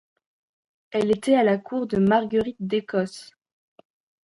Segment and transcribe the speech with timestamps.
[0.89, 3.29] Elle était à la cour de Marguerite d'Écosse.